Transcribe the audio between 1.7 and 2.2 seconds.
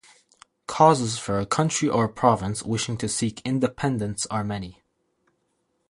or